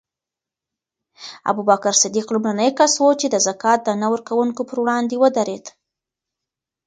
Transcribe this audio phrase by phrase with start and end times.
[1.49, 5.65] ابوبکر صدیق لومړنی کس و چې د زکات د نه ورکوونکو پر وړاندې ودرېد.